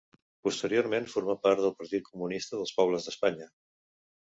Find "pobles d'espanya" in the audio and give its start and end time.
2.81-3.51